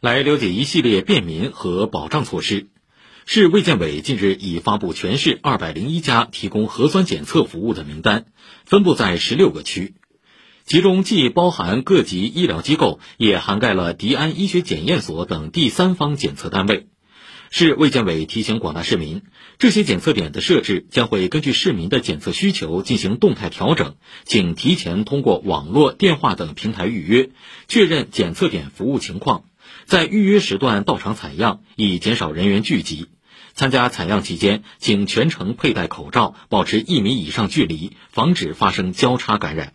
[0.00, 2.68] 来了解一系列便民和保障措施。
[3.26, 8.24] 市卫健委近日已发布全市二百零一家提供核酸检测服务的名单，
[8.64, 9.92] 分布在十六个区，
[10.64, 16.86] 其中既包含各级医疗机构，也涵盖了迪安医学检验所等第三方检测单位。
[17.52, 19.22] 市卫健委提醒广大市民，
[19.58, 27.30] 这些检测点的设置将会根据市民的检测需求进行动态调整，请提前通过网络、电话等平台预约，
[27.66, 29.42] 确认检测点服务情况。
[29.84, 33.08] 在预约时段到场采样，以减少人员聚集。
[33.52, 39.72] 参加采样期间，请全程佩戴口罩，保持一米以上距离，防止发生交叉感染。